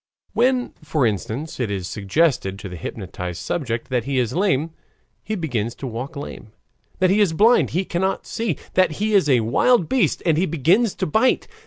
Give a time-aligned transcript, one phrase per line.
[0.33, 4.71] When, for instance, it is suggested to the hypnotized subject that he is lame,
[5.23, 6.53] he begins to walk lame,
[6.97, 10.39] that he is blind, and he cannot see, that he is a wild beast, and
[10.39, 11.47] he begins to bite.